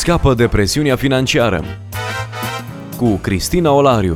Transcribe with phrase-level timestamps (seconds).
[0.00, 1.64] Scapă de presiunea financiară
[2.96, 4.14] cu Cristina Olariu.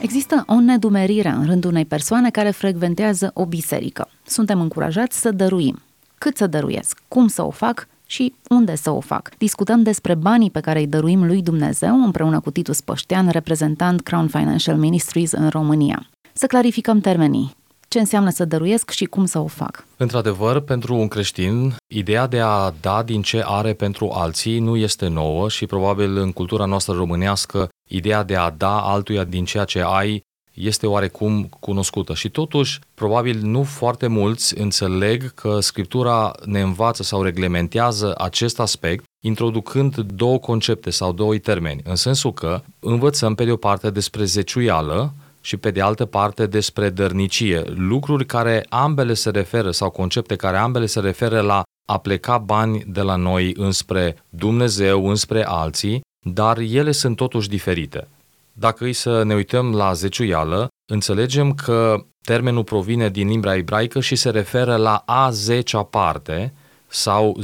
[0.00, 4.08] Există o nedumerire în rândul unei persoane care frecventează o biserică.
[4.26, 5.82] Suntem încurajați să dăruim.
[6.18, 6.98] Cât să dăruiesc?
[7.08, 7.88] Cum să o fac?
[8.06, 9.30] și unde să o fac.
[9.38, 14.28] Discutăm despre banii pe care îi dăruim lui Dumnezeu împreună cu Titus Păștean, reprezentant Crown
[14.28, 16.06] Financial Ministries în România.
[16.32, 17.56] Să clarificăm termenii
[17.88, 19.84] ce înseamnă să dăruiesc și cum să o fac.
[19.96, 25.08] Într-adevăr, pentru un creștin, ideea de a da din ce are pentru alții nu este
[25.08, 29.82] nouă și probabil în cultura noastră românească, ideea de a da altuia din ceea ce
[29.84, 37.02] ai este oarecum cunoscută și totuși, probabil nu foarte mulți înțeleg că Scriptura ne învață
[37.02, 43.44] sau reglementează acest aspect introducând două concepte sau doi termeni, în sensul că învățăm pe
[43.44, 49.14] de o parte despre zeciuială, și pe de altă parte despre dărnicie, lucruri care ambele
[49.14, 53.54] se referă sau concepte care ambele se referă la a pleca bani de la noi
[53.56, 58.08] înspre Dumnezeu, înspre alții, dar ele sunt totuși diferite.
[58.52, 64.16] Dacă îi să ne uităm la zeciuială, înțelegem că termenul provine din limba ebraică și
[64.16, 66.52] se referă la a zecea parte
[66.86, 67.36] sau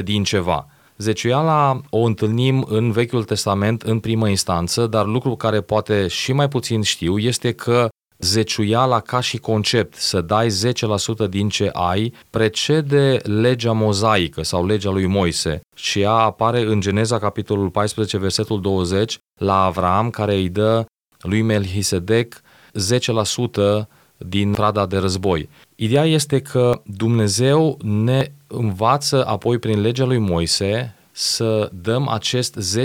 [0.00, 0.69] 10% din ceva.
[1.00, 6.48] Zeciuiala o întâlnim în Vechiul Testament în primă instanță, dar lucru care poate și mai
[6.48, 10.48] puțin știu este că zeciuiala ca și concept, să dai
[11.26, 16.80] 10% din ce ai, precede legea mozaică sau legea lui Moise și ea apare în
[16.80, 20.84] Geneza capitolul 14, versetul 20, la Avram, care îi dă
[21.20, 23.86] lui Melchisedec 10%
[24.26, 25.48] din prada de război.
[25.74, 32.78] Ideea este că Dumnezeu ne învață apoi prin legea lui Moise să dăm acest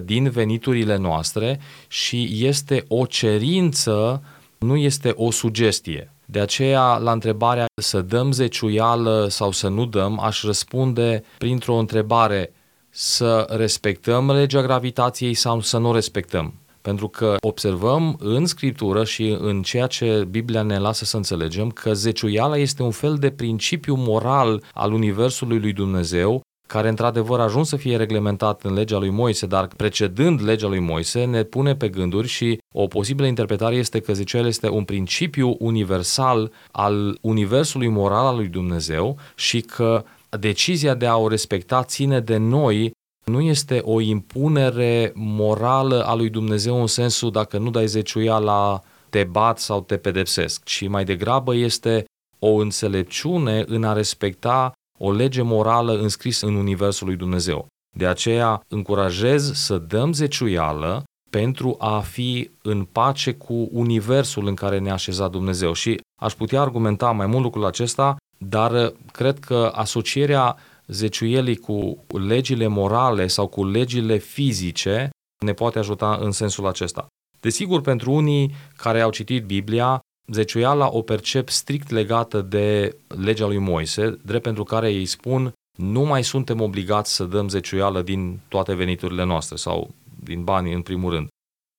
[0.00, 4.22] 10% din veniturile noastre și este o cerință,
[4.58, 6.10] nu este o sugestie.
[6.24, 12.52] De aceea, la întrebarea să dăm zeciuială sau să nu dăm, aș răspunde printr-o întrebare
[12.90, 16.54] să respectăm legea gravitației sau să nu respectăm.
[16.86, 21.94] Pentru că observăm în Scriptură și în ceea ce Biblia ne lasă să înțelegem că
[21.94, 27.68] zeciuiala este un fel de principiu moral al Universului lui Dumnezeu care într-adevăr a ajuns
[27.68, 31.88] să fie reglementat în legea lui Moise, dar precedând legea lui Moise, ne pune pe
[31.88, 38.26] gânduri și o posibilă interpretare este că zeciuiala este un principiu universal al universului moral
[38.26, 40.04] al lui Dumnezeu și că
[40.38, 42.92] decizia de a o respecta ține de noi
[43.30, 49.24] nu este o impunere morală a lui Dumnezeu în sensul dacă nu dai la te
[49.24, 52.04] bat sau te pedepsesc, ci mai degrabă este
[52.38, 57.66] o înțelepciune în a respecta o lege morală înscrisă în Universul lui Dumnezeu.
[57.96, 64.78] De aceea încurajez să dăm zeciuială pentru a fi în pace cu Universul în care
[64.78, 65.72] ne-a așezat Dumnezeu.
[65.72, 72.66] Și aș putea argumenta mai mult lucrul acesta, dar cred că asocierea zeciuielii cu legile
[72.66, 75.10] morale sau cu legile fizice
[75.44, 77.06] ne poate ajuta în sensul acesta.
[77.40, 80.00] Desigur, pentru unii care au citit Biblia,
[80.32, 86.00] zeciuiala o percep strict legată de legea lui Moise, drept pentru care ei spun nu
[86.00, 89.90] mai suntem obligați să dăm zeciuială din toate veniturile noastre sau
[90.22, 91.28] din bani în primul rând.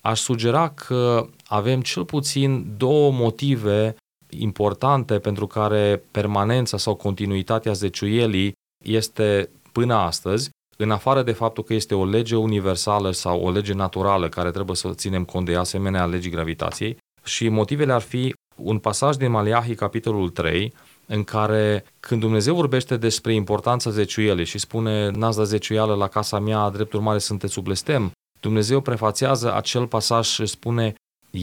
[0.00, 3.96] Aș sugera că avem cel puțin două motive
[4.28, 8.52] importante pentru care permanența sau continuitatea zeciuielii
[8.84, 13.72] este până astăzi, în afară de faptul că este o lege universală sau o lege
[13.72, 18.78] naturală care trebuie să ținem cont de asemenea legii gravitației, și motivele ar fi un
[18.78, 20.72] pasaj din Maliahi, capitolul 3,
[21.06, 26.38] în care când Dumnezeu vorbește despre importanța zeciuielii și spune n-ați dat zeciuială la casa
[26.38, 30.94] mea, drept urmare sunteți sub blestem, Dumnezeu prefațează acel pasaj și spune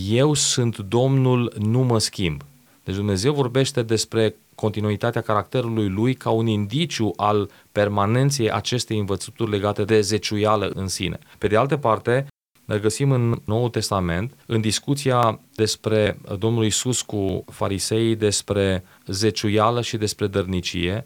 [0.09, 2.41] eu sunt Domnul, nu mă schimb.
[2.83, 9.83] Deci Dumnezeu vorbește despre continuitatea caracterului lui ca un indiciu al permanenței acestei învățături legate
[9.83, 11.19] de zeciuială în sine.
[11.37, 12.27] Pe de altă parte,
[12.65, 19.97] ne găsim în Noul Testament, în discuția despre Domnul Isus cu farisei, despre zeciuială și
[19.97, 21.05] despre dărnicie,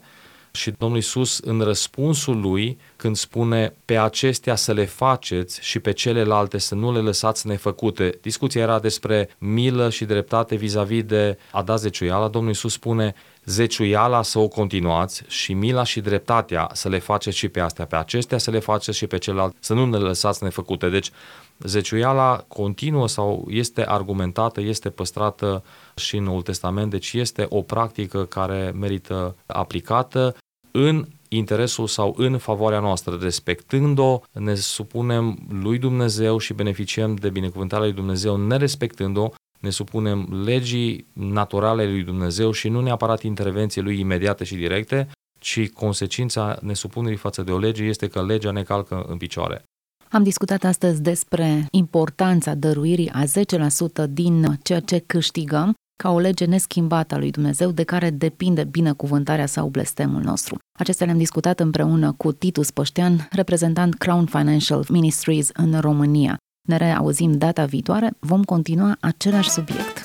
[0.56, 5.92] și Domnul Isus în răspunsul lui când spune pe acestea să le faceți și pe
[5.92, 8.18] celelalte să nu le lăsați nefăcute.
[8.20, 12.28] Discuția era despre milă și dreptate vis-a-vis de a da zeciuiala.
[12.28, 13.14] Domnul Isus spune
[13.46, 17.96] zeciuiala să o continuați și mila și dreptatea să le faceți și pe astea, pe
[17.96, 20.88] acestea să le faceți și pe celelalte, să nu ne lăsați nefăcute.
[20.88, 21.10] Deci
[21.58, 25.64] zeciuiala continuă sau este argumentată, este păstrată
[25.94, 30.36] și în Noul Testament, deci este o practică care merită aplicată
[30.70, 37.84] în interesul sau în favoarea noastră, respectând-o, ne supunem lui Dumnezeu și beneficiem de binecuvântarea
[37.84, 39.28] lui Dumnezeu, nerespectând-o,
[39.66, 45.08] ne supunem legii naturale lui Dumnezeu și nu neapărat intervenție lui imediate și directe,
[45.38, 49.62] ci consecința nesupunerii față de o lege este că legea ne calcă în picioare.
[50.10, 56.44] Am discutat astăzi despre importanța dăruirii a 10% din ceea ce câștigăm ca o lege
[56.44, 60.58] neschimbată a lui Dumnezeu de care depinde binecuvântarea sau blestemul nostru.
[60.78, 66.36] Acestea le-am discutat împreună cu Titus Păștean, reprezentant Crown Financial Ministries în România.
[66.66, 70.00] Ne reauzim data viitoare, vom continua același subiect.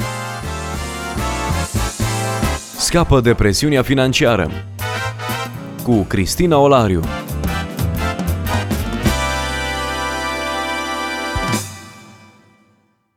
[2.78, 4.52] Scapă de presiunea financiară
[5.84, 7.02] cu Cristina Olariu.